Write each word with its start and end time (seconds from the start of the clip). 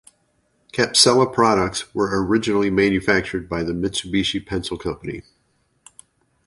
Capsela 0.73 1.31
products 1.31 1.93
were 1.93 2.25
originally 2.25 2.71
manufactured 2.71 3.47
by 3.47 3.61
the 3.61 3.73
Mitsubishi 3.73 4.43
Pencil 4.43 4.75
Company. 4.75 5.21